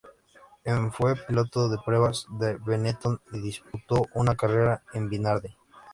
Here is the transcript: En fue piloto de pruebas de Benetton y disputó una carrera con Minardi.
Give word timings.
En 0.63 0.91
fue 0.91 1.15
piloto 1.27 1.69
de 1.69 1.77
pruebas 1.85 2.25
de 2.39 2.55
Benetton 2.57 3.21
y 3.33 3.39
disputó 3.39 4.07
una 4.15 4.33
carrera 4.33 4.81
con 4.91 5.07
Minardi. 5.07 5.49